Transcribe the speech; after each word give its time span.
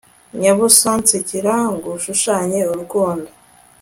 nyabusa 0.41 0.89
nsekera 1.01 1.55
ngushushanye 1.75 2.59
urukundo 2.71 3.29